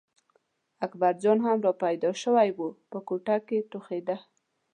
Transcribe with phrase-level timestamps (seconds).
[0.85, 2.59] اکبرجان هم را پیدا شوی و
[2.91, 4.17] په کوټه کې ټوخېده.